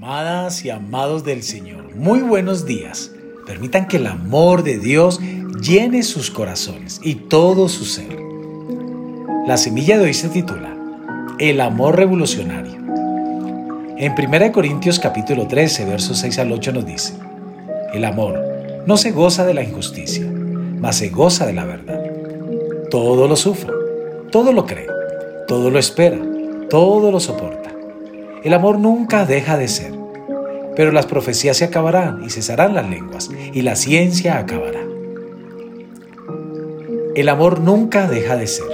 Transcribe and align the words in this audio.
Amadas 0.00 0.64
y 0.64 0.70
amados 0.70 1.24
del 1.24 1.42
Señor, 1.42 1.96
muy 1.96 2.20
buenos 2.20 2.64
días. 2.64 3.10
Permitan 3.44 3.88
que 3.88 3.96
el 3.96 4.06
amor 4.06 4.62
de 4.62 4.78
Dios 4.78 5.18
llene 5.60 6.04
sus 6.04 6.30
corazones 6.30 7.00
y 7.02 7.16
todo 7.16 7.68
su 7.68 7.84
ser. 7.84 8.16
La 9.48 9.56
semilla 9.56 9.98
de 9.98 10.04
hoy 10.04 10.14
se 10.14 10.28
titula 10.28 10.72
El 11.40 11.60
amor 11.60 11.96
revolucionario. 11.96 12.74
En 13.96 14.14
1 14.16 14.52
Corintios 14.52 15.00
capítulo 15.00 15.48
13, 15.48 15.86
versos 15.86 16.18
6 16.18 16.38
al 16.38 16.52
8 16.52 16.74
nos 16.74 16.86
dice, 16.86 17.14
El 17.92 18.04
amor 18.04 18.38
no 18.86 18.96
se 18.96 19.10
goza 19.10 19.44
de 19.44 19.54
la 19.54 19.64
injusticia, 19.64 20.30
mas 20.78 20.94
se 20.94 21.08
goza 21.08 21.44
de 21.44 21.54
la 21.54 21.64
verdad. 21.64 22.00
Todo 22.88 23.26
lo 23.26 23.34
sufre, 23.34 23.72
todo 24.30 24.52
lo 24.52 24.64
cree, 24.64 24.86
todo 25.48 25.70
lo 25.70 25.78
espera, 25.80 26.20
todo 26.70 27.10
lo 27.10 27.18
soporta. 27.18 27.67
El 28.44 28.54
amor 28.54 28.78
nunca 28.78 29.24
deja 29.24 29.56
de 29.56 29.66
ser, 29.66 29.92
pero 30.76 30.92
las 30.92 31.06
profecías 31.06 31.56
se 31.56 31.64
acabarán 31.64 32.22
y 32.24 32.30
cesarán 32.30 32.74
las 32.74 32.88
lenguas, 32.88 33.30
y 33.52 33.62
la 33.62 33.74
ciencia 33.74 34.38
acabará. 34.38 34.80
El 37.16 37.28
amor 37.28 37.58
nunca 37.60 38.06
deja 38.06 38.36
de 38.36 38.46
ser. 38.46 38.68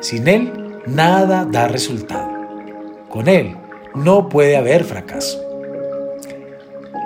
Sin 0.00 0.28
él, 0.28 0.52
nada 0.86 1.48
da 1.50 1.66
resultado. 1.66 2.30
Con 3.08 3.28
él, 3.28 3.56
no 3.94 4.28
puede 4.28 4.58
haber 4.58 4.84
fracaso. 4.84 5.40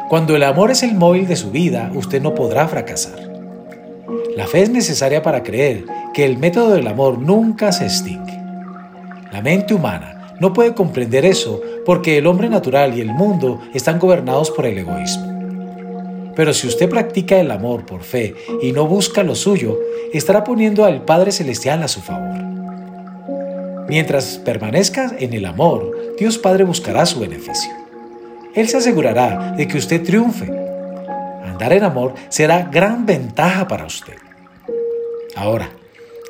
Cuando 0.09 0.35
el 0.35 0.43
amor 0.43 0.73
es 0.73 0.83
el 0.83 0.95
móvil 0.95 1.29
de 1.29 1.37
su 1.37 1.53
vida, 1.53 1.93
usted 1.95 2.21
no 2.21 2.35
podrá 2.35 2.67
fracasar. 2.67 3.21
La 4.37 4.49
fe 4.49 4.63
es 4.63 4.71
necesaria 4.71 5.23
para 5.23 5.45
creer 5.45 5.85
que 6.13 6.25
el 6.25 6.39
método 6.39 6.71
del 6.71 6.89
amor 6.89 7.19
nunca 7.19 7.71
se 7.71 7.85
extingue. 7.85 8.37
La 9.31 9.43
mente 9.43 9.75
humana 9.75 10.18
no 10.41 10.53
puede 10.53 10.75
comprender 10.75 11.25
eso 11.25 11.61
porque 11.85 12.19
el 12.19 12.27
hombre 12.27 12.49
natural 12.49 12.97
y 12.97 13.01
el 13.01 13.09
mundo 13.09 13.61
están 13.75 13.99
gobernados 13.99 14.51
por 14.51 14.67
el 14.67 14.79
egoísmo. 14.79 15.27
Pero 16.37 16.55
si 16.55 16.69
usted 16.69 16.89
practica 16.89 17.41
el 17.41 17.51
amor 17.51 17.85
por 17.85 18.03
fe 18.03 18.35
y 18.63 18.71
no 18.73 18.87
busca 18.87 19.25
lo 19.25 19.35
suyo, 19.35 19.79
estará 20.13 20.45
poniendo 20.45 20.85
al 20.85 21.05
Padre 21.05 21.33
Celestial 21.33 21.83
a 21.83 21.89
su 21.89 22.01
favor. 22.01 22.39
Mientras 23.89 24.39
permanezca 24.39 25.17
en 25.19 25.33
el 25.33 25.47
amor, 25.47 26.15
Dios 26.19 26.39
Padre 26.39 26.65
buscará 26.65 27.07
su 27.07 27.19
beneficio. 27.21 27.73
Él 28.55 28.69
se 28.69 28.77
asegurará 28.77 29.53
de 29.57 29.67
que 29.67 29.79
usted 29.79 30.05
triunfe. 30.05 30.47
Andar 31.45 31.73
en 31.73 31.85
amor 31.85 32.15
será 32.29 32.69
gran 32.71 33.07
ventaja 33.07 33.67
para 33.67 33.87
usted. 33.87 34.15
Ahora, 35.35 35.71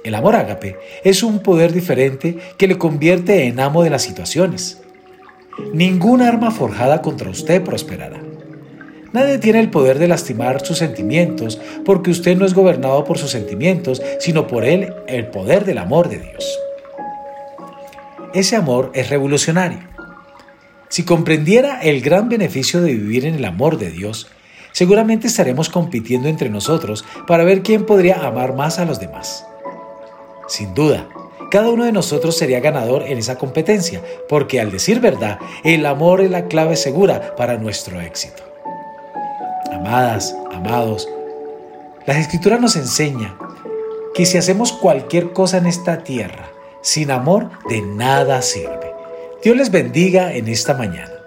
el 0.08 0.14
amor 0.14 0.36
ágape 0.36 0.76
es 1.04 1.22
un 1.22 1.40
poder 1.40 1.72
diferente 1.72 2.38
que 2.56 2.66
le 2.66 2.78
convierte 2.78 3.44
en 3.46 3.60
amo 3.60 3.82
de 3.82 3.90
las 3.90 4.02
situaciones. 4.02 4.80
Ninguna 5.72 6.28
arma 6.28 6.50
forjada 6.50 7.02
contra 7.02 7.30
usted 7.30 7.62
prosperará. 7.62 8.20
Nadie 9.12 9.38
tiene 9.38 9.60
el 9.60 9.70
poder 9.70 9.98
de 9.98 10.08
lastimar 10.08 10.64
sus 10.64 10.78
sentimientos 10.78 11.60
porque 11.84 12.10
usted 12.10 12.36
no 12.36 12.44
es 12.44 12.54
gobernado 12.54 13.04
por 13.04 13.18
sus 13.18 13.30
sentimientos, 13.30 14.02
sino 14.20 14.46
por 14.46 14.64
él 14.64 14.92
el 15.06 15.28
poder 15.28 15.64
del 15.64 15.78
amor 15.78 16.08
de 16.08 16.18
Dios. 16.18 16.58
Ese 18.34 18.56
amor 18.56 18.90
es 18.94 19.08
revolucionario. 19.08 19.80
Si 20.88 21.04
comprendiera 21.04 21.80
el 21.80 22.00
gran 22.00 22.28
beneficio 22.28 22.80
de 22.80 22.92
vivir 22.92 23.24
en 23.24 23.34
el 23.34 23.44
amor 23.44 23.78
de 23.78 23.90
Dios, 23.90 24.28
seguramente 24.72 25.26
estaremos 25.26 25.68
compitiendo 25.68 26.28
entre 26.28 26.50
nosotros 26.50 27.04
para 27.26 27.44
ver 27.44 27.62
quién 27.62 27.84
podría 27.84 28.26
amar 28.26 28.54
más 28.54 28.78
a 28.78 28.84
los 28.84 29.00
demás. 29.00 29.46
Sin 30.48 30.74
duda, 30.74 31.08
cada 31.50 31.70
uno 31.70 31.84
de 31.84 31.92
nosotros 31.92 32.36
sería 32.36 32.60
ganador 32.60 33.04
en 33.04 33.18
esa 33.18 33.36
competencia, 33.38 34.02
porque 34.28 34.60
al 34.60 34.70
decir 34.70 35.00
verdad, 35.00 35.38
el 35.64 35.86
amor 35.86 36.20
es 36.20 36.30
la 36.30 36.46
clave 36.46 36.76
segura 36.76 37.36
para 37.36 37.56
nuestro 37.56 38.00
éxito. 38.00 38.42
Amadas, 39.72 40.34
amados, 40.52 41.08
la 42.06 42.18
escritura 42.18 42.58
nos 42.58 42.76
enseña 42.76 43.36
que 44.14 44.26
si 44.26 44.36
hacemos 44.38 44.72
cualquier 44.72 45.32
cosa 45.32 45.58
en 45.58 45.66
esta 45.66 46.02
tierra 46.02 46.50
sin 46.80 47.10
amor, 47.10 47.50
de 47.68 47.82
nada 47.82 48.40
sirve. 48.42 48.94
Dios 49.42 49.56
les 49.56 49.70
bendiga 49.70 50.32
en 50.34 50.48
esta 50.48 50.74
mañana. 50.74 51.17